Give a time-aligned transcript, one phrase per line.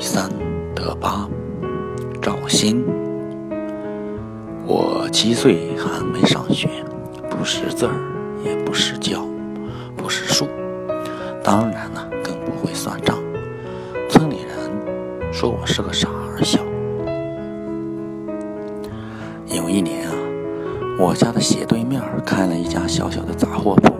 [0.00, 0.30] 三
[0.74, 1.28] 得八，
[2.20, 2.82] 赵鑫。
[4.66, 6.68] 我七岁还没上学，
[7.28, 7.92] 不识字儿，
[8.44, 9.26] 也不识教，
[9.96, 10.46] 不识数，
[11.44, 13.18] 当然了，更不会算账。
[14.08, 16.60] 村里人说我是个傻儿小。
[19.46, 20.14] 有一年啊，
[20.98, 23.92] 我家的斜对面开了一家小小的杂货铺，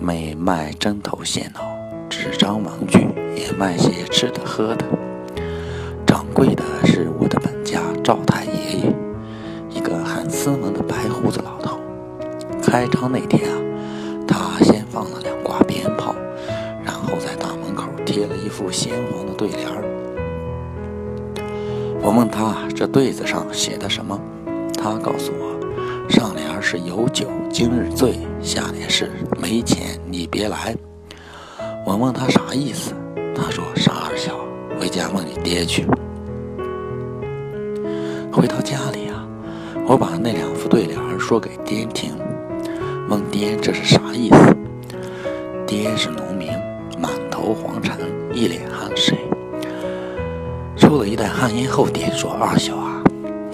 [0.00, 1.60] 没卖针头线脑。
[2.08, 3.06] 纸张玩具
[3.36, 4.84] 也卖些吃的喝的，
[6.06, 8.94] 掌柜的是我的本家赵太爷爷，
[9.70, 11.78] 一个很斯文的白胡子老头。
[12.62, 13.56] 开张那天啊，
[14.26, 16.14] 他先放了两挂鞭炮，
[16.82, 19.84] 然后在大门口贴了一副鲜黄的对联儿。
[22.00, 24.18] 我问他这对子上写的什么，
[24.78, 29.10] 他告诉我，上联是有酒今日醉，下联是
[29.40, 30.74] 没钱你别来。
[31.86, 32.92] 我问他啥意思，
[33.36, 34.34] 他说：“傻二小，
[34.80, 35.86] 回家问你爹去。”
[38.32, 39.26] 回到家里啊，
[39.86, 42.16] 我把那两副对联说给爹听，
[43.08, 44.56] 问爹这是啥意思。
[45.66, 46.48] 爹是农民，
[46.98, 47.98] 满头黄尘，
[48.32, 49.18] 一脸汗水，
[50.76, 53.02] 抽了一袋旱烟后，爹说：“二小啊，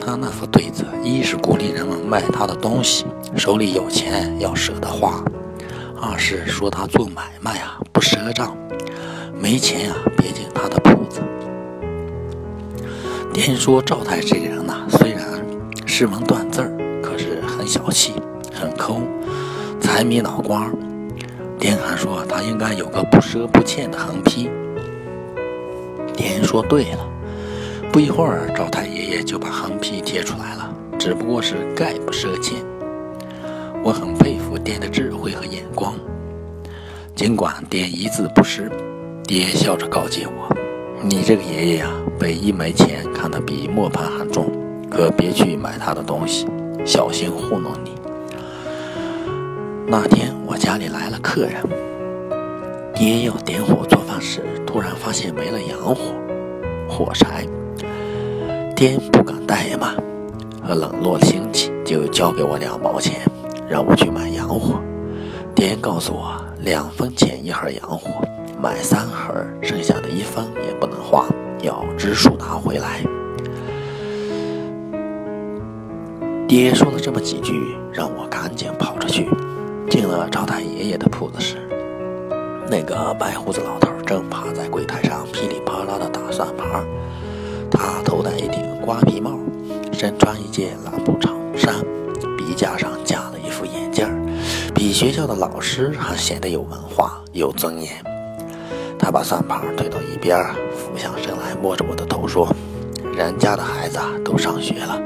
[0.01, 3.05] 他那副对子，一是鼓励人们卖他的东西，
[3.37, 5.23] 手里有钱要舍得花。”
[6.01, 8.57] 二是说他做买卖啊不赊账，
[9.43, 11.21] 没钱呀别进他的铺子。
[13.35, 15.21] 爹说赵太这个人呐，虽然
[15.85, 16.71] 诗文断字儿，
[17.03, 18.13] 可是很小气，
[18.55, 19.01] 很抠，
[19.81, 20.71] 财迷脑瓜。
[21.59, 24.49] 爹还说他应该有个不赊不欠的横批。
[26.17, 27.05] 爹说对了，
[27.91, 32.65] 不一会儿赵太爷爷就把横批贴出来了，只不过是概不赊欠。
[33.83, 35.95] 我很佩服爹的智慧和眼光，
[37.17, 38.71] 尽管爹一字不识，
[39.25, 40.55] 爹笑着告诫我
[41.03, 44.51] ：“你这个爷爷呀，被一枚钱看得比磨盘还重，
[44.91, 46.47] 可别去买他的东西，
[46.85, 47.93] 小心糊弄你。”
[49.87, 51.63] 那天我家里来了客人，
[52.95, 55.97] 爹要点火做饭时，突然发现没了洋火、
[56.89, 57.47] 火柴，
[58.75, 59.95] 爹不敢怠慢
[60.63, 63.21] 和冷落亲戚，就交给我两毛钱。
[63.69, 64.79] 让我去买洋火，
[65.55, 68.11] 爹告诉我两分钱一盒洋火，
[68.63, 71.27] 买三盒，剩下的一分也不能花，
[71.63, 73.03] 要知数拿回来。
[76.47, 79.29] 爹说了这么几句，让我赶紧跑出去。
[79.91, 81.57] 进了赵太爷爷的铺子时，
[82.71, 86.87] 那个白胡子老头正趴在柜台上噼里啪啦的打算盘。
[87.69, 89.41] 他头戴一顶瓜皮帽，
[89.93, 91.75] 身穿一件蓝布长衫，
[92.39, 94.07] 鼻架上架了一副眼镜。
[94.73, 98.12] 比学校的老师还显得有文化、有尊严。
[99.03, 100.39] 他把算盘推到一边，
[100.73, 102.49] 俯下身来摸着我的头说
[103.13, 104.97] ：“人家的孩子都上学了，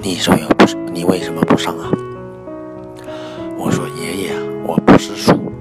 [0.00, 1.92] 你说又不，你为什么不上啊？”
[3.58, 4.32] 我说：“爷爷，
[4.66, 5.52] 我不识数。”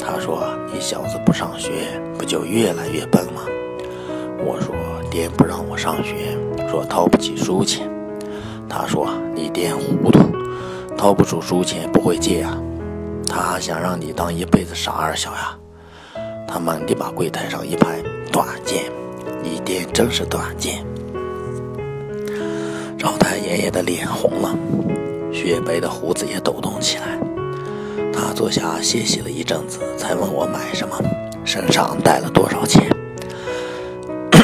[0.00, 0.42] 他说
[0.72, 1.70] ：“你小子不上学，
[2.16, 3.42] 不就越来越笨吗？”
[4.42, 4.74] 我说
[5.12, 6.34] ：“爹不让我上学，
[6.70, 7.86] 说掏不起书钱。”
[8.70, 9.06] 他说
[9.36, 10.18] ：“你爹糊涂，
[10.96, 12.56] 掏不出书钱不会借啊。”
[13.28, 15.58] 他想让你当一辈子傻二小呀！
[16.52, 18.82] 他猛地把柜台上一拍，短见，
[19.42, 20.84] 你爹真是短见！
[22.98, 24.54] 赵太爷爷的脸红了，
[25.32, 27.18] 雪白的胡子也抖动起来。
[28.12, 30.94] 他坐下歇息了一阵子，才问我买什么，
[31.42, 32.86] 身上带了多少钱。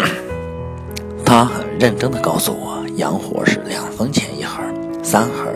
[1.27, 4.63] 他很认真地告诉我，洋火是两分钱一盒，
[5.03, 5.53] 三盒，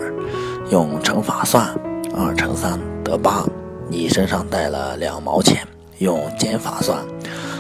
[0.69, 1.75] 用乘法算，
[2.15, 2.79] 二乘三。
[3.03, 3.43] 得八，
[3.89, 5.67] 你身上带了两毛钱，
[6.03, 6.99] 用减法算，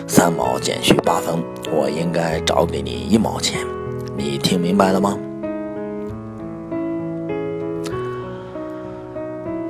[0.08, 3.60] 三毛减去八分，我应该找给你一毛钱，
[4.16, 5.16] 你听明白了吗？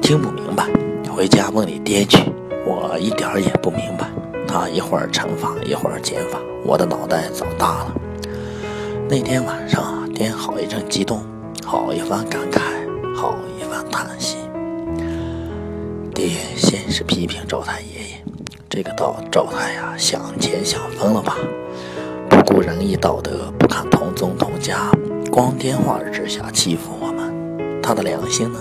[0.00, 0.66] 听不明白，
[1.14, 2.18] 回家问你爹去。
[2.64, 4.08] 我一点儿也不明白，
[4.48, 7.92] 他一会儿乘法，一会儿减法，我的脑袋早大了。
[9.06, 11.20] 那天晚上，爹好一阵激动，
[11.62, 12.60] 好一番感慨，
[13.14, 14.38] 好一番叹息。
[16.14, 17.91] 爹先是批评赵太医，
[18.74, 21.36] 这个道赵太呀想钱想疯了吧？
[22.30, 24.90] 不顾仁义道德，不看同宗同家，
[25.30, 28.58] 光天化日之下欺负我们，他的良心呢？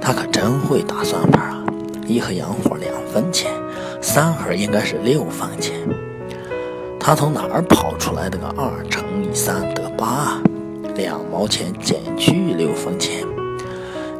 [0.00, 1.64] 他可真会打算盘啊！
[2.04, 3.52] 一盒洋火两分钱，
[4.02, 5.76] 三盒应该是六分钱。
[6.98, 10.42] 他从哪儿跑出来的个二乘以三得八？
[10.96, 13.24] 两毛钱减去六分钱，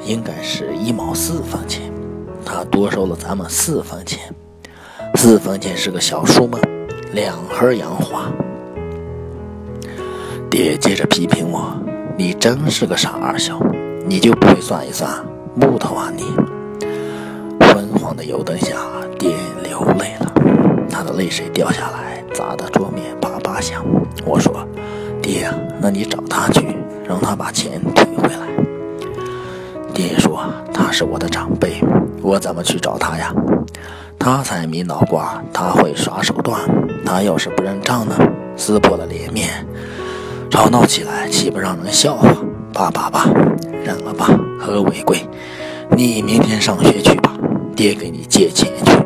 [0.05, 1.93] 应该是一毛四分钱。
[2.45, 4.33] 他多收了咱们四分钱，
[5.27, 6.57] 四分钱是个小数吗？
[7.13, 8.31] 两盒洋花。
[10.49, 11.77] 爹接着批评我
[12.17, 13.61] ：“你真是个傻二小，
[14.07, 15.11] 你就不会算一算
[15.57, 16.23] 木头啊你！”
[17.59, 18.77] 昏黄的油灯下，
[19.19, 19.35] 爹
[19.65, 20.33] 流泪了，
[20.89, 23.85] 他的泪水掉下来，砸得桌面叭叭响。
[24.25, 24.65] 我说
[25.21, 26.69] ：“爹，那你找他去，
[27.05, 28.47] 让他把钱退回来。”
[29.93, 31.81] 爹说：“他是我的长辈，
[32.23, 33.35] 我怎么去找他呀？
[34.27, 36.61] 他才迷脑瓜，他会耍手段，
[37.05, 38.17] 他要是不认账呢，
[38.57, 39.65] 撕破了脸面。”
[40.51, 42.35] 吵闹起来岂不让人笑话？
[42.73, 43.31] 罢罢罢，
[43.85, 44.29] 忍了吧，
[44.59, 45.19] 何为贵？
[45.97, 47.39] 你明天上学去吧，
[47.77, 48.97] 爹给你借钱去。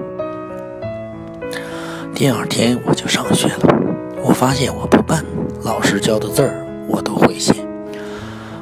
[2.14, 3.76] 第二天我就上学了，
[4.24, 5.22] 我发现我不笨，
[5.62, 7.52] 老师教的字儿我都会写，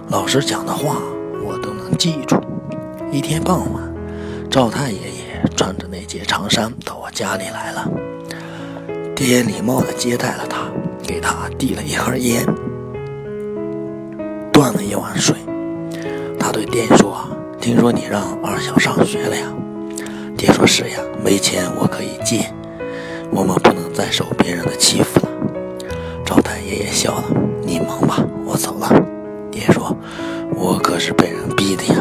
[0.09, 0.97] 老师讲的话
[1.47, 2.37] 我都能记住。
[3.13, 3.95] 一天傍晚，
[4.51, 7.89] 赵太爷爷穿着那件长衫到我家里来了，
[9.15, 10.71] 爹礼貌地接待了他，
[11.07, 12.45] 给他递了一盒烟。
[14.53, 15.35] 端了一碗水，
[16.39, 17.17] 他对爹说
[17.61, 19.47] ：“听说你让二小上学了呀？”
[20.37, 22.53] 爹说：“是呀，没钱我可以借，
[23.31, 25.29] 我们不能再受别人的欺负了。”
[26.27, 27.25] 赵太爷爷笑了
[27.65, 28.89] ：“你忙吧，我走了。”
[29.51, 29.97] 爹说
[30.55, 31.95] ：“我可是被人逼的呀。”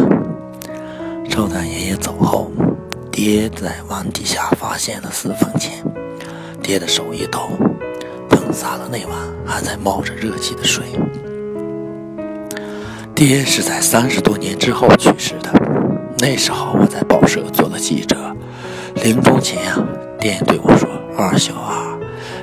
[1.30, 2.51] 赵太爷爷走后，
[3.17, 5.83] 爹在碗底下发现了四分钱，
[6.61, 7.49] 爹的手一抖，
[8.29, 10.85] 喷洒了那碗还在冒着热气的水。
[13.15, 15.51] 爹是在三十多年之后去世的，
[16.19, 18.15] 那时候我在报社做了记者。
[19.03, 19.83] 临终前啊，
[20.19, 20.87] 爹对我说
[21.17, 21.97] ：“二小啊，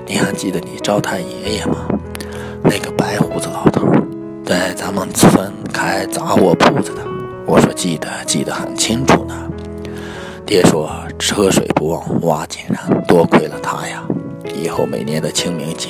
[0.04, 1.86] 你还记得你招太爷爷吗？
[2.64, 3.86] 那个白胡子老头，
[4.44, 7.02] 在咱们村开杂货铺子的。”
[7.46, 9.40] 我说：“记得，记得很清楚呢。”
[10.46, 14.04] 爹说：“车水不忘挖井人，多亏了他呀。
[14.54, 15.88] 以后每年的清明节，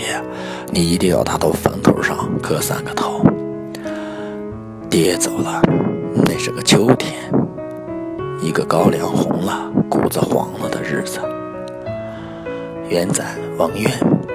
[0.72, 3.20] 你一定要他到坟头上磕三个头。”
[4.88, 5.60] 爹走了，
[6.24, 7.12] 那是个秋天，
[8.40, 11.18] 一个高粱红了、谷子黄了的日子。
[12.88, 13.24] 原载
[13.58, 13.90] 王苑，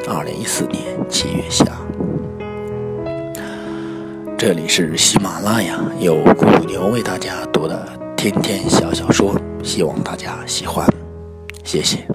[0.09, 1.65] 二零一四年七月下。
[4.37, 7.87] 这里是喜马拉雅，由古牛为大家读的
[8.19, 9.33] 天天小小说，
[9.63, 10.85] 希望大家喜欢，
[11.63, 12.05] 谢谢。